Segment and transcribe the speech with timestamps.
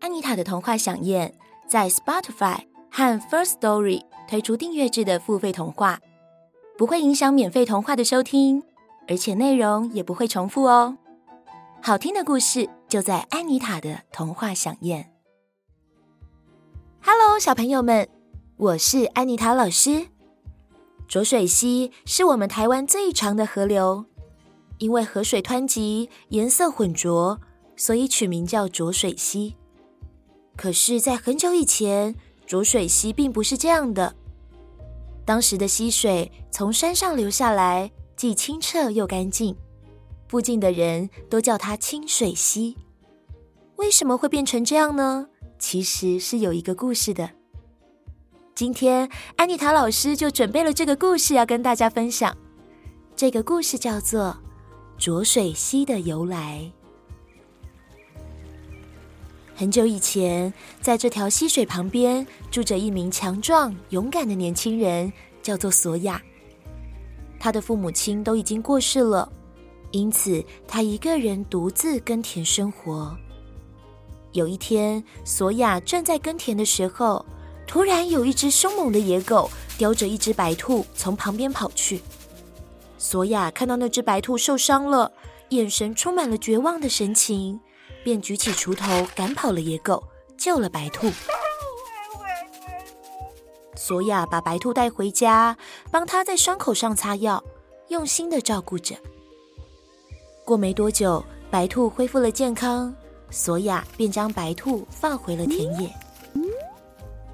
[0.00, 1.34] 安妮塔的童话饗宴
[1.66, 2.58] 在 Spotify
[2.90, 6.00] 和 First Story 推出订阅制的付费童话，
[6.76, 8.62] 不会影响免费童话的收听，
[9.08, 10.96] 而且内容也不会重复哦。
[11.82, 15.12] 好听的故事就在安妮塔的童话饗宴。
[17.02, 18.08] Hello，小朋友们，
[18.56, 20.06] 我是安妮塔老师。
[21.06, 24.04] 浊水溪是我们台湾最长的河流，
[24.78, 27.40] 因为河水湍急、颜色浑浊，
[27.76, 29.56] 所以取名叫浊水溪。
[30.58, 34.12] 可是，在很久以前，浊水溪并不是这样的。
[35.24, 39.56] 当时的溪水从山上流下来，既清澈又干净，
[40.26, 42.76] 附近的人都叫它清水溪。
[43.76, 45.28] 为什么会变成这样呢？
[45.60, 47.30] 其实是有一个故事的。
[48.56, 52.36] 今天，安妮塔老师就准备了这个故事要跟大家分享。
[53.14, 54.36] 这个故事叫做
[55.04, 56.72] 《浊水溪的由来》。
[59.58, 66.22] 很久以前，在这条溪水旁边住着一名强壮、勇敢的年轻人，叫做索亚。
[67.40, 69.28] 他的父母亲都已经过世了，
[69.90, 73.18] 因此他一个人独自耕田生活。
[74.30, 77.26] 有一天，索亚正在耕田的时候，
[77.66, 82.00] 突然有一只凶猛的野狗叼着一只白兔从旁边跑去。
[82.96, 85.10] 索亚看到那只白兔受伤了，
[85.48, 87.58] 眼神充满了绝望的神情。
[88.08, 90.02] 便举起锄头赶跑了野狗，
[90.38, 91.10] 救了白兔。
[93.76, 95.54] 索亚把白兔带回家，
[95.90, 97.44] 帮他在伤口上擦药，
[97.88, 98.96] 用心的照顾着。
[100.42, 102.94] 过没多久，白兔恢复了健康，
[103.30, 105.94] 索亚便将白兔放回了田野。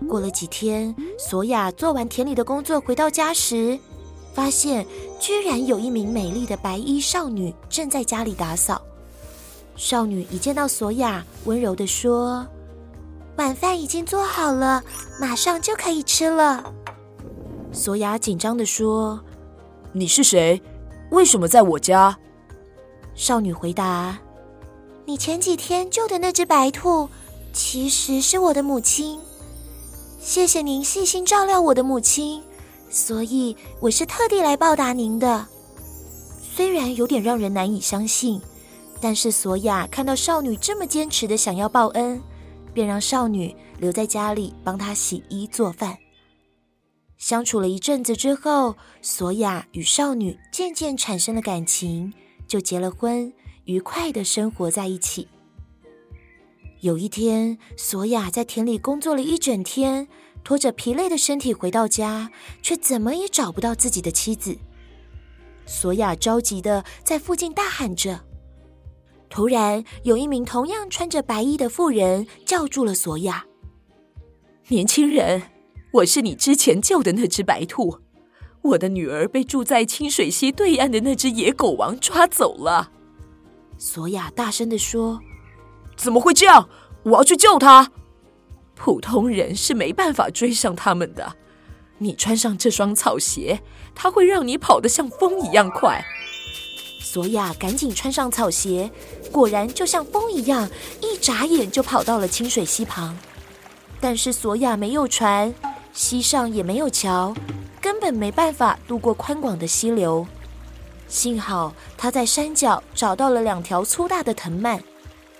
[0.08, 3.78] 过了几天，索亚做完田里的工作，回到家时，
[4.34, 4.84] 发现
[5.20, 8.84] 居然有一名美丽的白衣少女正在家里打扫。
[9.76, 12.46] 少女一见到索亚，温柔地说
[13.36, 14.82] ：“晚饭已经做好了，
[15.20, 16.72] 马上就可以吃了。”
[17.72, 19.20] 索亚紧张地说
[19.92, 20.62] ：“你是谁？
[21.10, 22.16] 为什么在我家？”
[23.16, 24.16] 少女回答
[25.04, 27.08] ：“你前几天救的那只白兔，
[27.52, 29.18] 其实是我的母亲。
[30.20, 32.40] 谢谢您细心照料我的母亲，
[32.88, 35.44] 所以我是特地来报答您的。
[36.54, 38.40] 虽然有点让人难以相信。”
[39.04, 42.18] 但是索亚看到少女这么坚持的想要报恩，
[42.72, 45.94] 便让少女留在家里帮她洗衣做饭。
[47.18, 52.14] 相处了一阵子之后，索亚与少女渐渐产生了感情，
[52.48, 53.30] 就结了婚，
[53.66, 55.28] 愉快的生活在一起。
[56.80, 60.08] 有一天，索亚在田里工作了一整天，
[60.42, 62.30] 拖着疲累的身体回到家，
[62.62, 64.56] 却怎么也找不到自己的妻子。
[65.66, 68.18] 索亚着急的在附近大喊着。
[69.34, 73.44] 突然，有一名同样穿着白衣的妇人叫住了索亚
[74.70, 75.42] ：“年轻人，
[75.92, 77.98] 我是你之前救的那只白兔，
[78.62, 82.92] 我的女儿被住在清水溪对岸的那只野狗王抓走了。”
[83.76, 85.18] 索亚大声地说
[85.98, 86.68] ：“怎么会这样？
[87.02, 87.90] 我要去救她！
[88.76, 91.34] 普通人是没办法追上他们的。
[91.98, 93.60] 你穿上这双草鞋，
[93.96, 96.04] 它会让你跑得像风一样快。”
[97.04, 98.90] 索亚赶紧穿上草鞋，
[99.30, 100.68] 果然就像风一样，
[101.02, 103.16] 一眨眼就跑到了清水溪旁。
[104.00, 105.54] 但是索亚没有船，
[105.92, 107.34] 溪上也没有桥，
[107.78, 110.26] 根本没办法渡过宽广的溪流。
[111.06, 114.82] 幸好他在山脚找到了两条粗大的藤蔓，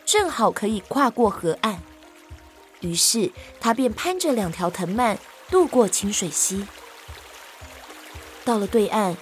[0.04, 1.80] 正好可以跨过河岸。
[2.80, 5.18] 于是他便攀着两条藤蔓
[5.50, 6.66] 渡过清水溪，
[8.44, 9.16] 到了对岸。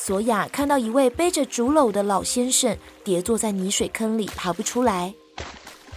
[0.00, 2.74] 索亚看到一位背着竹篓的老先生
[3.04, 5.12] 跌坐在泥水坑里，爬不出来。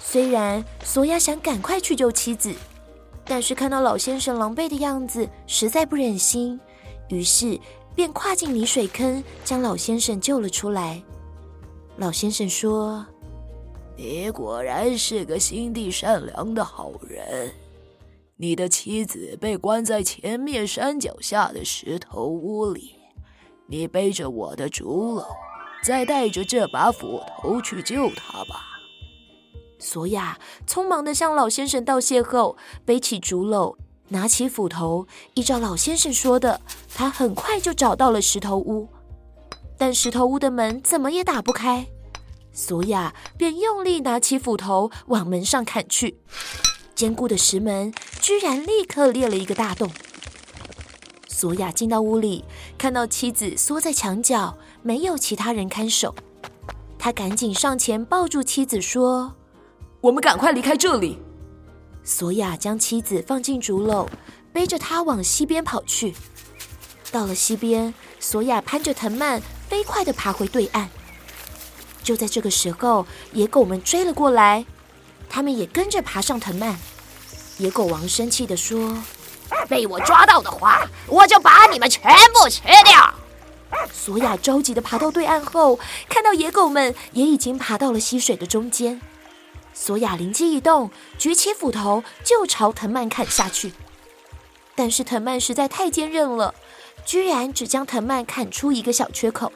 [0.02, 2.52] 虽然索亚想赶快去救妻子，
[3.24, 6.60] 但是看到老先生狼狈的样子，实在不忍心，
[7.10, 7.58] 于是
[7.96, 11.02] 便跨进泥水坑，将老先生救了出来。
[11.96, 13.06] 老先生说
[13.96, 17.54] ：“你果然是个心地善良的好人。
[18.36, 22.96] 你的妻子被关在前面山脚下的石头屋里。”
[23.72, 25.26] 你背着我的竹篓，
[25.82, 28.66] 再带着这把斧头去救他吧。
[29.80, 30.38] 索亚
[30.68, 33.78] 匆忙的向老先生道谢后，背起竹篓，
[34.10, 36.60] 拿起斧头，依照老先生说的，
[36.94, 38.90] 他很快就找到了石头屋。
[39.78, 41.88] 但石头屋的门怎么也打不开，
[42.52, 46.18] 索亚便用力拿起斧头往门上砍去，
[46.94, 49.90] 坚固的石门居然立刻裂了一个大洞。
[51.42, 52.46] 索亚进到屋里，
[52.78, 56.14] 看到妻子缩在墙角，没有其他人看守，
[57.00, 59.34] 他赶紧上前抱住妻子说
[60.02, 61.18] ：“我们赶快离开这里。”
[62.06, 64.08] 索亚将妻子放进竹篓，
[64.54, 66.14] 背着她往西边跑去。
[67.12, 70.88] 到了西边，索亚攀着藤蔓，飞快地爬回对岸。
[72.04, 73.04] 就在这个时候，
[73.34, 74.64] 野狗们追了过来，
[75.28, 76.78] 他们也跟着爬上藤蔓。
[77.58, 78.96] 野狗王生气地说
[79.68, 82.04] ：“被我抓到的话，我就把你们全
[82.34, 83.14] 部吃掉。”
[83.94, 89.02] 索亚着急地爬到对岸后，看到野狗们也已经爬到了溪水的中间。
[89.74, 93.74] 索亚灵机一动，举起斧头就朝藤蔓砍下去。
[94.76, 96.54] 但是藤蔓实在太坚韧了。
[97.04, 99.52] 居然只将藤蔓砍出一个小缺口，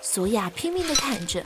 [0.00, 1.44] 索亚拼命地砍着，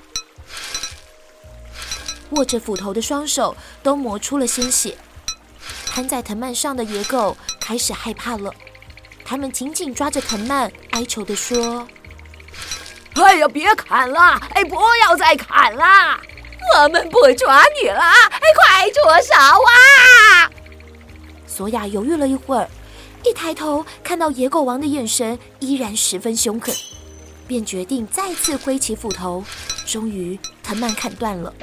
[2.31, 4.97] 握着斧头的双手都磨出了鲜血。
[5.87, 7.37] 攀在藤蔓上的野狗
[7.71, 8.53] 开始害怕了，
[9.25, 11.87] 他们紧紧抓着藤蔓，哀求地说
[13.15, 14.43] ：“哎呀，别砍了！
[14.55, 14.75] 哎，不
[15.05, 16.21] 要再砍了！
[16.75, 18.01] 我们不抓你了！
[18.01, 20.51] 哎，快住手啊！”
[21.47, 22.69] 索亚犹豫了一会儿。
[23.23, 26.75] 一抬头看到野狗王的眼神依然十分凶狠，
[27.47, 29.45] 便决定再次挥起斧头。
[29.87, 31.55] 终于，藤蔓砍断了，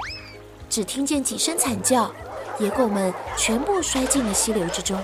[0.70, 2.10] 只听见几声惨叫，
[2.60, 4.98] 野狗们全部摔进了溪流之中。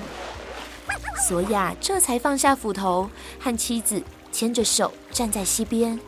[1.18, 4.02] 索亚这才放下斧头，和妻子
[4.32, 6.00] 牵着手站在溪边，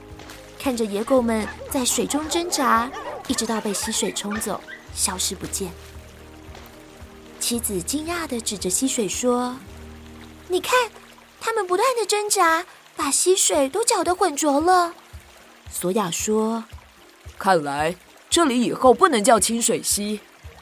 [0.59, 2.91] 看着野狗们在水中挣扎，
[3.27, 4.59] 一直到被溪水冲走，
[4.93, 5.71] 消失不见。
[7.39, 9.55] 妻子惊讶地指着溪水说。
[10.47, 10.89] 你看，
[11.39, 12.65] 他们不断的挣扎，
[12.95, 14.93] 把溪水都搅得浑浊了。
[15.71, 16.65] 索亚说
[17.37, 17.95] ：“看来
[18.29, 20.19] 这里以后不能叫清水溪，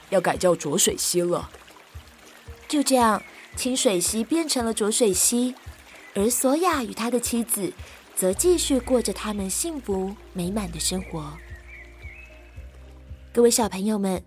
[0.10, 1.50] 要改叫浊水溪了。”
[2.68, 3.22] 就这样，
[3.55, 5.55] 清水溪变成了浊水溪，
[6.15, 7.71] 而索亚与他的妻子
[8.15, 11.33] 则继续过着他们幸福美满的生活。
[13.33, 14.23] 各位小朋友们，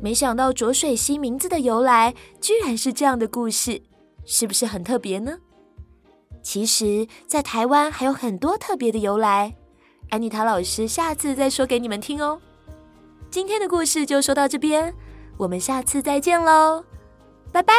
[0.00, 3.82] 没想到浊水溪名字的由来，居然是这样的故事。
[4.24, 5.38] 是不是很特别呢？
[6.42, 9.54] 其实，在台湾还有很多特别的由来，
[10.10, 12.40] 安妮塔老师下次再说给你们听哦。
[13.30, 14.94] 今天的故事就说到这边，
[15.36, 16.84] 我们下次再见喽，
[17.52, 17.74] 拜拜。